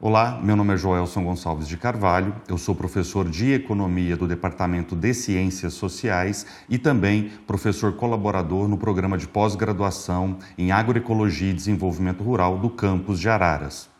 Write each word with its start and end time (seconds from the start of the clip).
Olá, 0.00 0.38
meu 0.40 0.54
nome 0.54 0.72
é 0.72 0.76
Joelson 0.76 1.24
Gonçalves 1.24 1.66
de 1.66 1.76
Carvalho, 1.76 2.32
eu 2.46 2.56
sou 2.56 2.72
professor 2.72 3.28
de 3.28 3.52
Economia 3.52 4.16
do 4.16 4.28
Departamento 4.28 4.94
de 4.94 5.12
Ciências 5.12 5.74
Sociais 5.74 6.46
e 6.68 6.78
também 6.78 7.32
professor 7.48 7.92
colaborador 7.94 8.68
no 8.68 8.78
programa 8.78 9.18
de 9.18 9.26
pós-graduação 9.26 10.38
em 10.56 10.70
Agroecologia 10.70 11.50
e 11.50 11.52
Desenvolvimento 11.52 12.22
Rural 12.22 12.58
do 12.58 12.70
campus 12.70 13.18
de 13.18 13.28
Araras. 13.28 13.90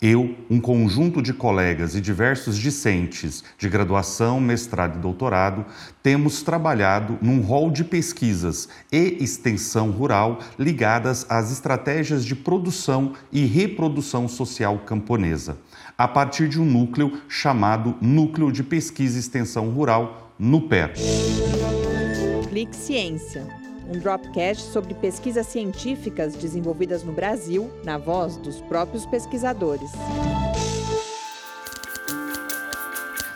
Eu, 0.00 0.36
um 0.50 0.60
conjunto 0.60 1.22
de 1.22 1.32
colegas 1.32 1.94
e 1.94 2.02
diversos 2.02 2.58
discentes 2.58 3.42
de 3.56 3.66
graduação, 3.66 4.38
mestrado 4.38 4.98
e 4.98 5.00
doutorado, 5.00 5.64
temos 6.02 6.42
trabalhado 6.42 7.18
num 7.22 7.40
rol 7.40 7.70
de 7.70 7.82
pesquisas 7.82 8.68
e 8.92 9.16
extensão 9.20 9.90
rural 9.90 10.40
ligadas 10.58 11.24
às 11.30 11.50
estratégias 11.50 12.26
de 12.26 12.36
produção 12.36 13.14
e 13.32 13.46
reprodução 13.46 14.28
social 14.28 14.80
camponesa, 14.80 15.56
a 15.96 16.06
partir 16.06 16.46
de 16.46 16.60
um 16.60 16.66
núcleo 16.66 17.22
chamado 17.26 17.96
Núcleo 17.98 18.52
de 18.52 18.62
Pesquisa 18.62 19.16
e 19.16 19.20
Extensão 19.20 19.70
Rural, 19.70 20.30
NUPER. 20.38 20.92
Clique 22.50 22.76
Ciência 22.76 23.65
um 23.88 23.98
Dropcast 23.98 24.72
sobre 24.72 24.94
pesquisas 24.94 25.46
científicas 25.46 26.34
desenvolvidas 26.34 27.02
no 27.02 27.12
Brasil, 27.12 27.70
na 27.84 27.98
voz 27.98 28.36
dos 28.36 28.60
próprios 28.60 29.06
pesquisadores. 29.06 29.90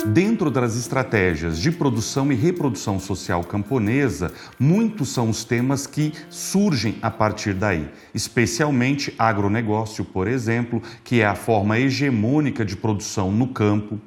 Dentro 0.07 0.51
das 0.51 0.77
estratégias 0.77 1.59
de 1.59 1.71
produção 1.71 2.33
e 2.33 2.35
reprodução 2.35 2.99
social 2.99 3.45
camponesa, 3.45 4.33
muitos 4.59 5.11
são 5.11 5.29
os 5.29 5.45
temas 5.45 5.87
que 5.87 6.13
surgem 6.31 6.97
a 7.03 7.11
partir 7.11 7.53
daí, 7.53 7.89
especialmente 8.15 9.15
agronegócio, 9.19 10.05
por 10.05 10.27
exemplo, 10.27 10.83
que 11.05 11.21
é 11.21 11.27
a 11.27 11.35
forma 11.35 11.79
hegemônica 11.79 12.65
de 12.65 12.77
produção 12.77 13.31
no 13.31 13.49
campo 13.49 14.01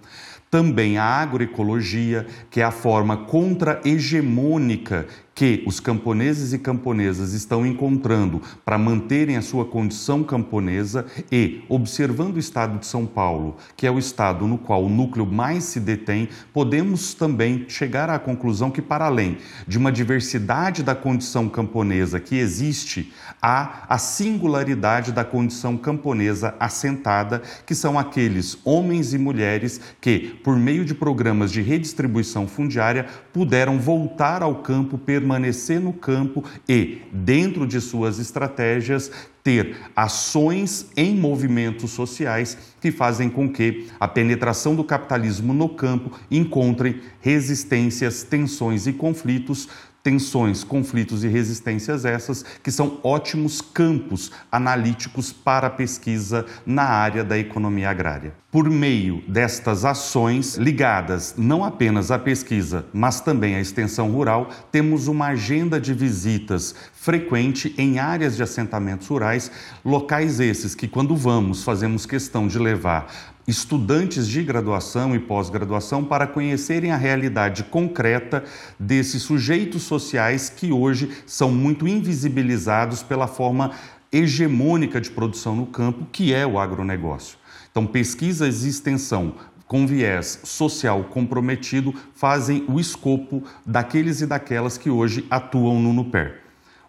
também 0.53 0.99
a 0.99 1.03
agroecologia, 1.03 2.27
que 2.51 2.61
é 2.61 2.63
a 2.63 2.69
forma 2.69 3.17
contra-hegemônica 3.17 5.07
que 5.35 5.63
os 5.65 5.79
camponeses 5.79 6.53
e 6.53 6.59
camponesas 6.59 7.33
estão 7.33 7.65
encontrando 7.65 8.41
para 8.63 8.77
manterem 8.77 9.35
a 9.35 9.41
sua 9.41 9.65
condição 9.65 10.23
camponesa 10.23 11.05
e, 11.31 11.63
observando 11.67 12.35
o 12.35 12.39
estado 12.39 12.77
de 12.79 12.85
São 12.85 13.05
Paulo, 13.05 13.57
que 13.75 13.87
é 13.87 13.91
o 13.91 13.97
estado 13.97 14.47
no 14.47 14.57
qual 14.57 14.83
o 14.83 14.89
núcleo 14.89 15.25
mais 15.25 15.63
se 15.63 15.79
detém, 15.79 16.29
podemos 16.53 17.13
também 17.13 17.65
chegar 17.67 18.09
à 18.09 18.19
conclusão 18.19 18.69
que, 18.69 18.81
para 18.81 19.05
além 19.05 19.37
de 19.67 19.77
uma 19.77 19.91
diversidade 19.91 20.83
da 20.83 20.93
condição 20.93 21.49
camponesa 21.49 22.19
que 22.19 22.35
existe, 22.35 23.11
há 23.41 23.85
a 23.89 23.97
singularidade 23.97 25.11
da 25.11 25.23
condição 25.23 25.77
camponesa 25.77 26.55
assentada, 26.59 27.41
que 27.65 27.73
são 27.73 27.97
aqueles 27.97 28.57
homens 28.63 29.13
e 29.13 29.17
mulheres 29.17 29.81
que, 29.99 30.39
por 30.43 30.57
meio 30.57 30.85
de 30.85 30.93
programas 30.93 31.51
de 31.51 31.61
redistribuição 31.61 32.47
fundiária, 32.47 33.07
puderam 33.31 33.79
voltar 33.79 34.43
ao 34.43 34.55
campo 34.55 34.97
per 34.97 35.22
permanecer 35.23 35.79
no 35.79 35.93
campo 35.93 36.43
e, 36.67 37.01
dentro 37.11 37.65
de 37.65 37.79
suas 37.79 38.19
estratégias, 38.19 39.09
ter 39.41 39.77
ações 39.95 40.89
em 40.95 41.15
movimentos 41.15 41.91
sociais 41.91 42.57
que 42.81 42.91
fazem 42.91 43.29
com 43.29 43.49
que 43.49 43.87
a 43.99 44.07
penetração 44.07 44.75
do 44.75 44.83
capitalismo 44.83 45.53
no 45.53 45.69
campo 45.69 46.11
encontre 46.29 47.01
resistências, 47.21 48.23
tensões 48.23 48.85
e 48.85 48.93
conflitos 48.93 49.69
tensões, 50.03 50.65
conflitos 50.65 51.23
e 51.23 51.29
resistências 51.29 52.03
essas 52.03 52.43
que 52.61 52.69
são 52.69 52.99
ótimos 53.01 53.61
campos 53.61 54.31
analíticos 54.51 55.31
para 55.31 55.67
a 55.67 55.69
pesquisa 55.69 56.45
na 56.65 56.83
área 56.83 57.23
da 57.23 57.39
economia 57.39 57.89
agrária. 57.89 58.33
Por 58.51 58.69
meio 58.69 59.23
destas 59.27 59.85
ações 59.85 60.55
ligadas 60.57 61.35
não 61.37 61.63
apenas 61.63 62.11
à 62.11 62.19
pesquisa, 62.19 62.85
mas 62.93 63.21
também 63.21 63.55
à 63.55 63.61
extensão 63.61 64.11
rural, 64.11 64.49
temos 64.71 65.07
uma 65.07 65.27
agenda 65.27 65.79
de 65.79 65.93
visitas 65.93 66.75
frequente 66.93 67.73
em 67.77 67.97
áreas 67.97 68.35
de 68.35 68.43
assentamentos 68.43 69.07
rurais, 69.07 69.49
locais 69.85 70.39
esses 70.41 70.75
que 70.75 70.87
quando 70.87 71.15
vamos 71.15 71.63
fazemos 71.63 72.05
questão 72.05 72.47
de 72.47 72.59
levar 72.59 73.33
estudantes 73.47 74.27
de 74.27 74.41
graduação 74.43 75.15
e 75.15 75.19
pós-graduação 75.19 76.03
para 76.03 76.27
conhecerem 76.27 76.91
a 76.91 76.97
realidade 76.97 77.63
concreta 77.63 78.43
desses 78.79 79.23
sujeitos 79.23 79.83
sociais 79.83 80.49
que 80.49 80.71
hoje 80.71 81.09
são 81.25 81.51
muito 81.51 81.87
invisibilizados 81.87 83.03
pela 83.03 83.27
forma 83.27 83.71
hegemônica 84.11 85.01
de 85.01 85.09
produção 85.09 85.55
no 85.55 85.65
campo, 85.65 86.07
que 86.11 86.33
é 86.33 86.45
o 86.45 86.59
agronegócio. 86.59 87.37
Então, 87.71 87.85
pesquisas 87.85 88.63
e 88.63 88.69
extensão 88.69 89.35
com 89.65 89.87
viés 89.87 90.39
social 90.43 91.05
comprometido 91.05 91.93
fazem 92.13 92.63
o 92.69 92.79
escopo 92.79 93.43
daqueles 93.65 94.21
e 94.21 94.27
daquelas 94.27 94.77
que 94.77 94.89
hoje 94.89 95.25
atuam 95.31 95.81
no 95.81 95.91
NUPER. 95.91 96.41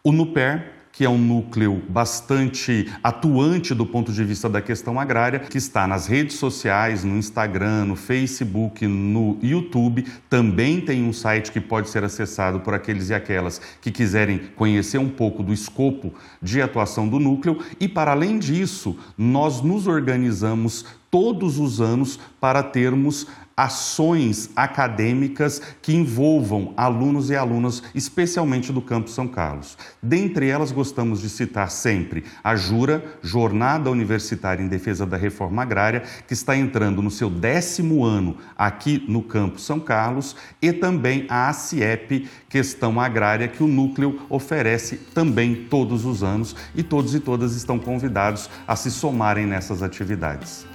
O 0.03 0.13
NUPER 0.13 0.73
que 0.95 1.05
é 1.05 1.11
um 1.11 1.19
núcleo 1.19 1.83
bastante 1.89 2.89
atuante 3.03 3.75
do 3.75 3.85
ponto 3.85 4.13
de 4.13 4.23
vista 4.23 4.49
da 4.49 4.63
questão 4.63 4.99
agrária, 4.99 5.41
que 5.41 5.59
está 5.59 5.89
nas 5.89 6.07
redes 6.07 6.37
sociais, 6.37 7.03
no 7.03 7.17
Instagram, 7.17 7.87
no 7.87 7.97
Facebook, 7.97 8.87
no 8.87 9.37
YouTube. 9.43 10.07
Também 10.31 10.81
tem 10.81 11.03
um 11.03 11.13
site 11.13 11.51
que 11.51 11.61
pode 11.61 11.91
ser 11.91 12.05
acessado 12.05 12.61
por 12.61 12.75
aqueles 12.75 13.11
e 13.11 13.15
aquelas 13.15 13.61
que 13.81 13.91
quiserem 13.91 14.39
conhecer 14.55 14.99
um 14.99 15.09
pouco 15.09 15.43
do 15.43 15.53
escopo 15.53 16.15
de 16.41 16.63
atuação 16.63 17.09
do 17.09 17.19
núcleo. 17.19 17.59
E, 17.81 17.89
para 17.89 18.13
além 18.13 18.39
disso, 18.39 18.97
nós 19.19 19.63
nos 19.63 19.89
organizamos 19.89 20.87
todos 21.11 21.59
os 21.59 21.81
anos 21.81 22.21
para 22.41 22.63
termos 22.63 23.27
ações 23.57 24.51
acadêmicas 24.57 25.61
que 25.81 25.95
envolvam 25.95 26.75
alunos 26.77 27.31
e 27.31 27.37
alunas, 27.37 27.83
especialmente 27.95 28.73
do 28.73 28.83
Campo 28.83 29.09
São 29.09 29.29
Carlos. 29.29 29.79
Dentre 30.03 30.49
elas, 30.49 30.73
gostamos 30.73 31.21
de 31.21 31.29
citar 31.29 31.71
sempre 31.71 32.25
a 32.43 32.57
Jura, 32.57 33.05
Jornada 33.23 33.91
Universitária 33.91 34.63
em 34.63 34.69
Defesa 34.69 35.07
da 35.07 35.17
Reforma 35.17 35.63
Agrária, 35.63 36.03
que 36.27 36.35
está 36.35 36.57
entrando 36.57 37.01
no 37.01 37.11
seu 37.11 37.31
décimo 37.31 38.05
ano 38.05 38.37
aqui 38.57 39.05
no 39.09 39.23
Campo 39.23 39.61
São 39.61 39.79
Carlos, 39.79 40.37
e 40.61 40.73
também 40.73 41.27
a 41.29 41.49
ACIEP, 41.49 42.29
Questão 42.49 43.01
Agrária, 43.01 43.49
que 43.49 43.63
o 43.63 43.69
Núcleo 43.69 44.21
oferece 44.29 44.97
também 44.97 45.67
todos 45.71 46.05
os 46.05 46.23
anos, 46.23 46.57
e 46.75 46.83
todos 46.83 47.15
e 47.15 47.21
todas 47.21 47.55
estão 47.55 47.79
convidados 47.79 48.51
a 48.67 48.75
se 48.75 48.91
somarem 48.91 49.47
nessas 49.47 49.83
atividades. 49.83 50.67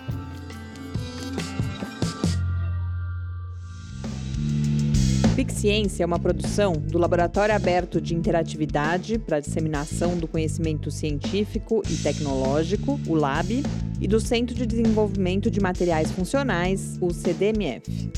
Ciência 5.48 6.04
é 6.04 6.06
uma 6.06 6.20
produção 6.20 6.74
do 6.74 6.98
Laboratório 6.98 7.56
Aberto 7.56 8.02
de 8.02 8.14
Interatividade 8.14 9.18
para 9.18 9.40
Disseminação 9.40 10.18
do 10.18 10.28
Conhecimento 10.28 10.92
Científico 10.92 11.82
e 11.90 11.96
Tecnológico, 11.96 13.00
o 13.08 13.14
LAB, 13.14 13.64
e 14.02 14.08
do 14.08 14.20
Centro 14.20 14.54
de 14.54 14.66
Desenvolvimento 14.66 15.50
de 15.50 15.62
Materiais 15.62 16.12
Funcionais, 16.12 16.98
o 17.00 17.14
CDMF. 17.14 18.12